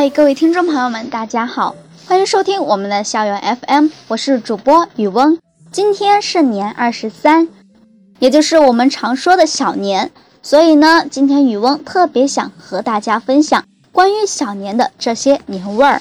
[0.00, 1.76] 嗨，各位听众朋友们，大家好，
[2.06, 5.38] 欢迎收听我们的校园 FM，我是主播雨翁。
[5.70, 7.48] 今天是年二十三，
[8.18, 10.10] 也就是我们常说的小年，
[10.40, 16.00] 所以呢，今天雨翁特别想和大家分享关于小年的这些年味儿。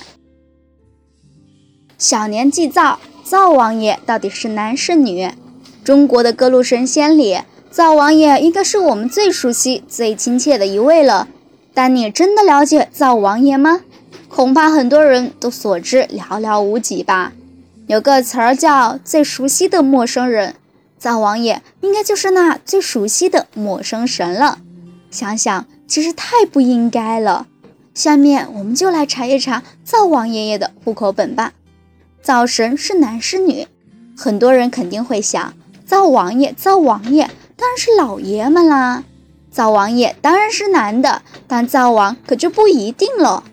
[1.98, 5.30] 小年祭灶，灶王爷到底是男是女？
[5.84, 11.28] 中国的各路神仙里，灶王爷应该是我们最熟悉、最亲切的一位了。
[11.74, 13.82] 但你真的了解灶王爷吗？
[14.40, 17.34] 恐怕很多人都所知寥寥无几吧。
[17.88, 20.56] 有个词儿叫“最熟悉的陌生人”，
[20.98, 24.60] 灶王爷应该就是那最熟悉的陌生神了。
[25.12, 27.48] 想想，其实太不应该了。
[27.94, 31.52] 下面我们就来查一查灶王爷爷的户口本吧。
[32.22, 33.68] 灶神是男是女？
[34.18, 35.54] 很多人肯定会想，
[35.86, 39.04] 灶王爷，灶王爷当然是老爷们啦。
[39.52, 43.44] 灶王爷当然是男的，但灶王可就不一定了。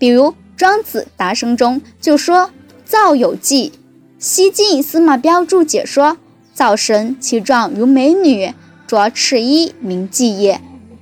[0.00, 2.50] 比如《庄子·达生》中就说
[2.86, 3.72] ：“灶有纪。”
[4.18, 6.16] 西晋司马彪注解说
[6.54, 8.54] ：“灶神其状如美女，
[8.86, 10.58] 着赤衣，名祭也。”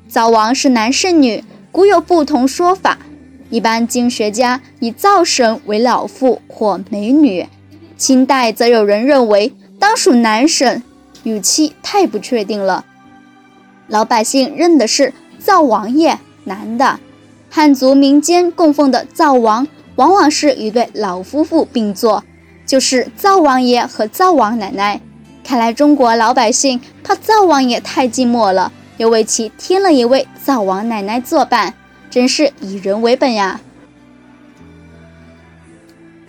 [0.09, 2.99] 灶王是男是女，古有不同说法。
[3.51, 7.47] 一般经学家以灶神为老妇或美女，
[7.97, 10.83] 清代则有人认为当属男神，
[11.23, 12.85] 语气太不确定了。
[13.87, 16.99] 老百姓认的是灶王爷，男的；
[17.51, 22.23] 汉族民间供奉的灶王，往往是一对老夫妇并坐，
[22.67, 25.01] 就是灶王爷和灶王奶奶。
[25.43, 31.75] 看来中国老百姓怕灶王爷太寂寞了，又为其添了一位灶王奶奶作伴，
[32.11, 33.61] 真是以人为本呀。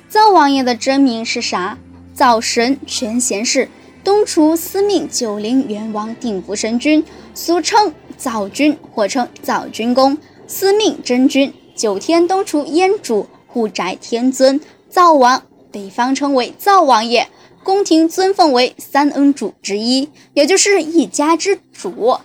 [0.08, 1.78] 灶王爷的真名是啥？
[2.13, 3.69] 灶神全贤氏。
[4.02, 7.03] 东厨司命九灵元王定福神君，
[7.34, 10.18] 俗称灶君，或称灶君公。
[10.49, 14.59] 司命真君，九天东厨燕主，护宅天尊。
[14.89, 17.27] 灶王，北方称为灶王爷，
[17.63, 22.17] 宫廷尊奉为三恩主之一，也就是一家之主。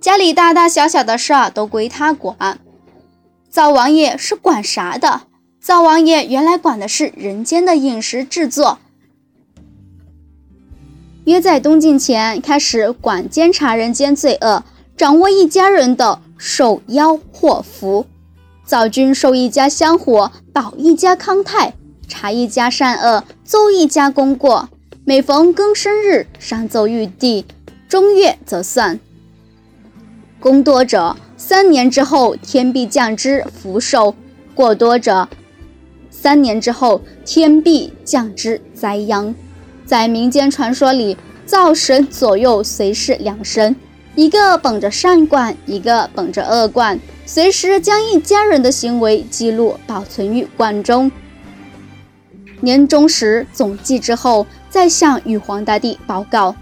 [0.00, 2.60] 家里大大小小的事儿都归他管。
[3.50, 5.22] 灶王爷是管啥的？
[5.60, 8.78] 灶王爷原来管的是人间的饮食制作。
[11.24, 14.62] 约在东晋前开始管监察人间罪恶，
[14.96, 18.04] 掌握一家人的寿夭祸福。
[18.64, 21.74] 灶君受一家香火，保一家康泰，
[22.08, 24.68] 查一家善恶，奏一家功过。
[25.04, 27.44] 每逢庚申日，上奏玉帝；
[27.88, 28.98] 中月则算。
[30.40, 34.12] 功多者，三年之后天必降之福寿；
[34.52, 35.28] 过多者，
[36.10, 39.32] 三年之后天必降之灾殃。
[39.86, 41.16] 在民间传说里，
[41.46, 43.76] 灶神左右随侍两神，
[44.14, 51.10] 一个捧着善罐，一个捧着恶罐，随时将一家人的行为记录保存于罐中。
[52.60, 56.54] 年终时总计之后，再向玉皇大帝报告。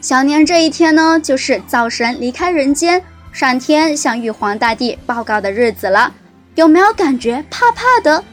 [0.00, 3.02] 小年这一天呢，就是灶神离开人间，
[3.32, 6.14] 上天向玉皇大帝报告的日子了。
[6.54, 8.24] 有没有感觉怕怕的？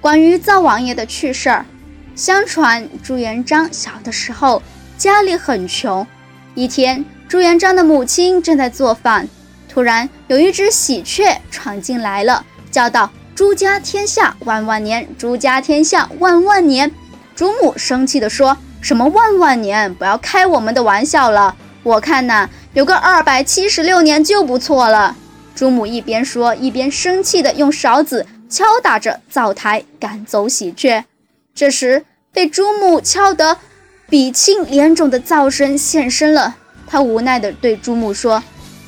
[0.00, 1.64] 关于灶王爷的趣事儿。
[2.14, 4.62] 相传朱元璋小的时候
[4.98, 6.06] 家里很穷，
[6.54, 9.26] 一天朱元璋的母亲正在做饭，
[9.68, 16.92] 突然有一只喜鹊闯进来了，叫道：“朱家天下万万年，朱家天下万万年。”
[17.34, 19.94] 朱母生气地说：“什么万万年？
[19.94, 21.56] 不要开我们的玩笑了！
[21.82, 25.16] 我看呐，有个二百七十六年就不错了。”
[25.56, 31.06] 朱母一边说，一边生气地用勺子敲打着灶台，赶走喜鹊。
[31.54, 33.56] 这时，被朱母敲得
[34.12, 36.56] 鼻青脸肿的灶神现身了。
[36.86, 38.42] 他无奈地对朱母说：“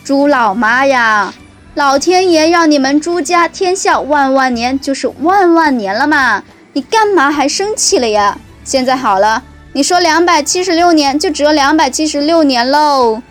[0.05, 1.33] 朱老妈呀，
[1.75, 6.45] 老天爷让你们朱家天下万万年，就是万万年了嘛！
[6.75, 8.39] 你干嘛还生气了呀？
[8.65, 9.43] 现在好了，
[9.73, 13.23] 你说两百七十六年，就只有两百七十六年喽。”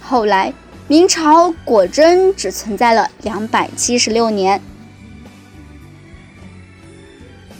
[0.00, 0.54] 后来，
[0.88, 4.62] 明朝果真只存在了两百七十六年。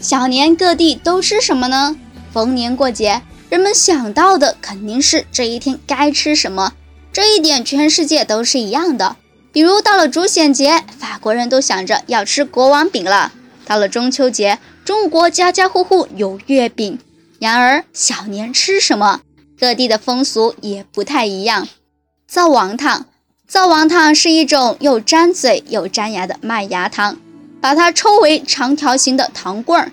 [0.01, 1.95] 小年各地都吃什么呢？
[2.33, 3.21] 逢年过节，
[3.53, 6.73] 人们想到的肯定是这一天该吃什么。
[7.13, 9.17] 这一点全世界都是一样的。
[9.53, 13.31] 比如到了主显节，法国人都想着要吃国王饼了；
[13.67, 16.99] 到了中秋节，中国家家户户有月饼。
[17.41, 19.21] 然而小年吃什么，
[19.61, 21.69] 各地的风俗也不太一样。
[22.27, 23.05] 灶王糖，
[23.47, 27.19] 灶王糖是一种又粘嘴又粘牙的麦芽糖。
[27.61, 29.93] 把它抽为长条形的糖棍儿，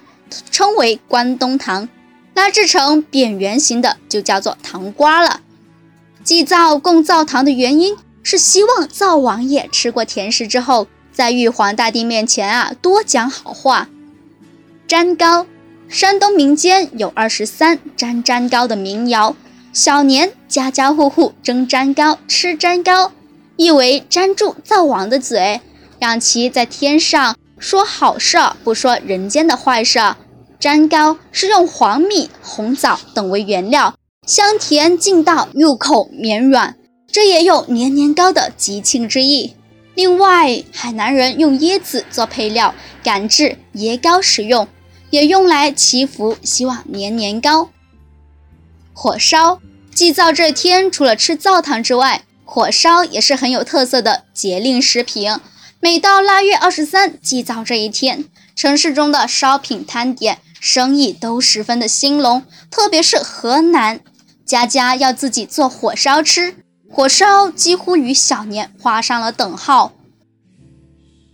[0.49, 1.89] 称为关东糖；
[2.39, 5.41] 拉制成扁圆形的就叫做糖瓜了。
[6.23, 13.89] 祭灶供灶糖的原因是希望灶王爷吃过甜食之后，在玉皇大帝面前啊多讲好话。
[14.87, 15.45] 粘糕，
[15.89, 19.35] 山东民间有二十三粘粘糕的民谣，
[19.73, 23.11] 小年家家户户蒸粘糕，吃粘糕，
[23.57, 25.59] 意为粘住灶王的嘴，
[25.99, 29.99] 让其在天上说好事，不说人间的坏事。
[30.59, 33.95] 粘糕是用黄米、红枣等为原料，
[34.27, 36.75] 香甜劲道，入口绵软，
[37.09, 39.55] 这也有年年高的吉庆之意。
[39.95, 44.67] 另外，海南人用椰子做配料，赶制椰糕食用，
[45.09, 47.69] 也用来祈福，希望年年高。
[48.91, 49.61] 火烧
[49.95, 55.37] 祭灶这天，除了吃灶糖之外，火烧也是很有特色的节令食品。
[55.79, 60.39] 每到腊月二十三祭灶这一天，城市中的烧品摊点。
[60.59, 64.01] 生意都十分的兴隆，特别是河南，
[64.45, 66.55] 家家要自己做火烧吃，
[66.89, 69.93] 火烧几乎与小年画上了等号。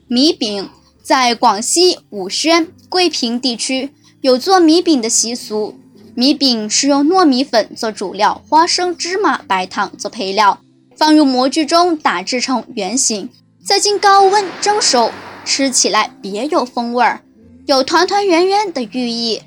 [0.07, 0.69] 米饼
[1.03, 3.91] 在广西武宣、桂平地区
[4.21, 5.75] 有做米饼的习俗，
[6.13, 10.61] 米饼是用糯米粉做主料，花生、芝麻、白糖做配料，
[10.95, 13.29] 放入模具中打制成圆形，
[13.65, 15.11] 再经高温蒸熟，
[15.43, 17.21] 吃起来别有风味儿。
[17.65, 19.41] 有团团圆圆的寓意。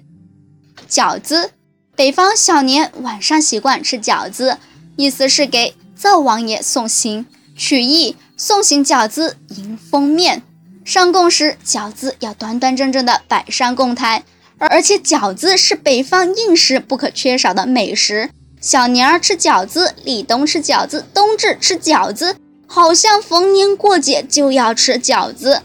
[0.91, 1.53] 饺子，
[1.94, 4.59] 北方小年晚上习惯吃饺子，
[4.97, 7.26] 意思是给灶王爷送行，
[7.56, 10.43] 取意送行饺子迎封面。
[10.85, 14.25] 上供时，饺子要端端正正的摆上供台，
[14.59, 18.31] 而且饺子是北方应时不可缺少的美食。
[18.61, 22.35] 小年儿吃饺子，立冬吃饺子，冬至吃饺子，
[22.67, 25.62] 好像逢年过节就要吃饺子。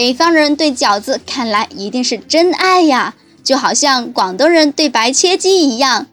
[0.00, 6.06] 北方人对饺子看来一定是真爱呀，就好像广东人对白切鸡一样。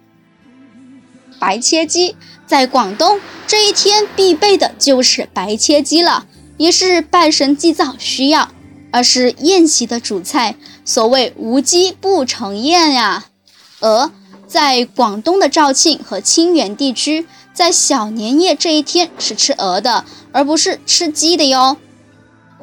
[1.39, 6.25] 白切鸡在广东这一天必备的就是白切鸡了，
[6.57, 8.49] 也是拜神祭灶需要，
[8.91, 10.57] 而是宴席的主菜。
[10.83, 13.27] 所谓无鸡不成宴呀。
[13.79, 14.11] 鹅
[14.45, 21.77] 在广东的肇庆和清远地区，在小年夜这一天是吃鹅的，而不是吃鸡的哟。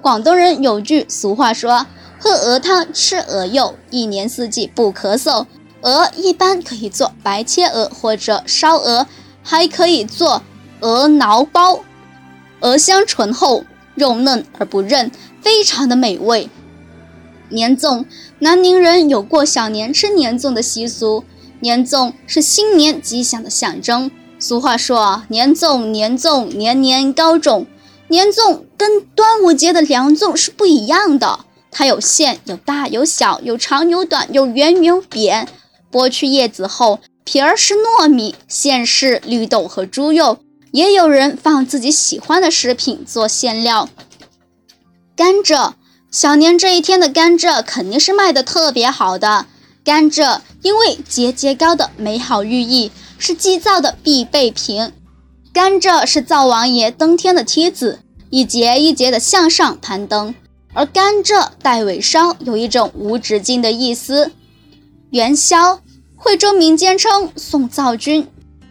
[0.04, 1.86] 广东人有句俗话说
[2.20, 5.46] ：“喝鹅汤，吃鹅肉，一年四季不咳嗽。”
[5.80, 9.06] 鹅一般可以做白切鹅或者烧鹅，
[9.42, 10.42] 还可以做
[10.80, 11.80] 鹅脑包。
[12.60, 13.64] 鹅香醇厚，
[13.94, 15.10] 肉嫩而不韧，
[15.40, 16.50] 非常的美味。
[17.48, 18.04] 年粽，
[18.40, 21.24] 南宁人有过小年吃年粽的习俗。
[21.60, 24.10] 年粽是新年吉祥的象征。
[24.38, 27.66] 俗话说：“年粽年粽，年年高种。”
[28.14, 31.40] 年粽跟端午节的凉粽是不一样的，
[31.72, 35.48] 它有馅，有大有小，有长有短，有圆有扁。
[35.90, 40.38] 剥去叶子后，皮儿是糯米，馅是绿豆和猪肉。
[40.70, 43.88] 也有人放自己喜欢的食品做馅料。
[45.16, 45.72] 甘蔗，
[46.12, 49.46] 小年这一天的甘蔗肯定是卖的特别好的。
[49.84, 54.92] 甘蔗因为节节高的美好寓意，是祭灶的必备品。
[55.52, 58.00] 甘蔗是灶王爷登天的梯子，
[58.34, 60.34] 一节一节的向上攀登，
[60.72, 64.32] 而甘蔗带尾梢有一种无止境的意思。
[65.10, 65.78] 元宵，
[66.16, 68.26] 惠州民间称送灶君，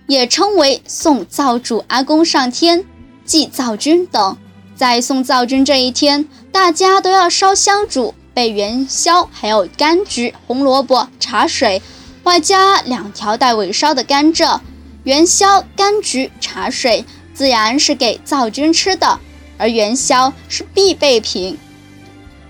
[0.05, 2.83] 也称为送灶主阿公上天、
[3.23, 4.37] 祭灶君等。
[4.75, 11.81] 在送灶君这一天，大家都要烧香烛、备元宵，还有柑橘、红萝卜、茶水，
[12.23, 14.59] 外加两条带尾梢的甘蔗。
[15.05, 19.21] 元宵、柑橘、茶水自然是给灶君吃的，
[19.57, 21.57] 而元宵是必备品，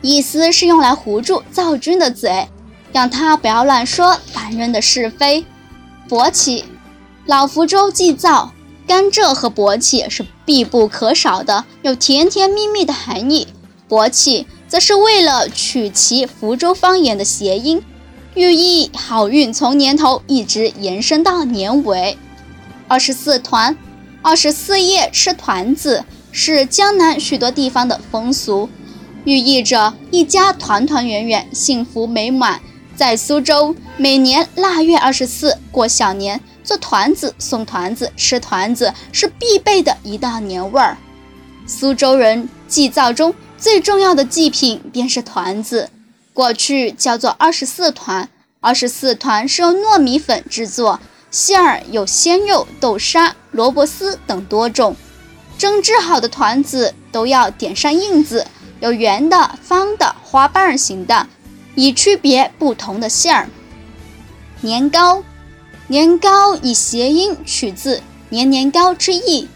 [0.02, 2.48] 意思是用来糊住灶君的嘴，
[2.92, 5.46] 让他不要乱说凡人的是非。
[6.10, 6.66] 勃起，
[7.26, 8.52] 老福州祭灶，
[8.86, 13.48] 甘蔗和勃起是必不可少的，有甜甜蜜蜜的含义。
[13.90, 17.84] 勃起则是为了取其福州方言的谐音，
[18.36, 22.18] 寓意好运从年头一直延伸到年尾。
[22.88, 23.78] 二十四团，
[24.22, 26.04] 二十四夜吃团子
[26.36, 28.68] 是江南许多地方的风俗，
[29.24, 32.60] 寓意着一家团团圆圆、幸福美满。
[32.96, 40.98] 在苏州，每年腊月二十四过小年，做团子、送团子、吃团子是必备的一道年味儿。
[41.68, 45.92] 苏州人祭灶中最重要的祭品便是团子，
[46.34, 48.28] 过去叫做二十四团。
[48.60, 51.00] 二十四团是用糯米粉制作。
[51.30, 54.96] 馅儿有鲜肉、豆沙、萝卜丝等多种，
[55.58, 58.46] 蒸制好的团子都要点上印子，
[58.80, 61.28] 有圆的、方的、花瓣形的，
[61.76, 63.50] 以区别不同的馅儿。
[64.62, 65.24] 年糕，
[65.88, 69.48] 年糕以谐音取自年年高之意，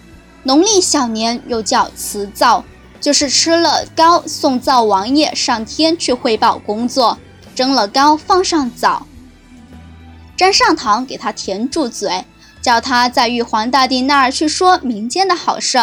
[0.44, 2.64] 农历小年又叫辞灶，
[3.02, 7.18] 就是吃了糕送灶王爷上天去汇报工作，
[7.56, 9.06] 蒸了糕放上枣，
[10.36, 12.24] 沾上糖给他填住嘴，
[12.68, 15.78] 叫他在玉皇大帝那儿去说民间的好事。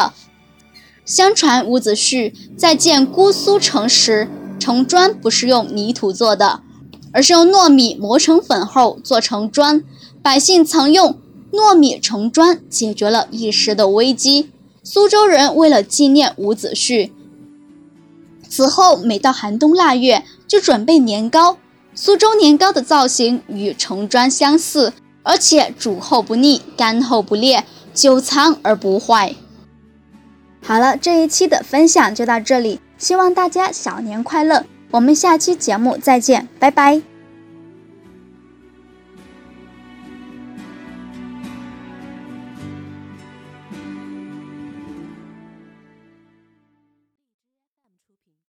[1.07, 4.29] 相传伍子胥在建姑苏城时，
[4.61, 6.61] 城砖不是用泥土做的，
[7.11, 9.83] 而是用糯米磨成粉后做成砖。
[10.23, 11.19] 百姓曾用
[11.55, 14.51] 糯米成砖，解决了一时的危机。
[14.83, 17.11] 苏州人为了纪念伍子胥，
[18.47, 21.57] 此后每到寒冬腊月就准备年糕。
[21.95, 24.93] 苏州年糕的造型与城砖相似，
[25.25, 29.35] 而且煮后不腻，干后不裂，久藏而不坏。
[30.63, 34.65] 好了，这一期的分享就到这里，希望大家小年快乐！
[34.93, 37.14] 我们下期节目再见，拜拜。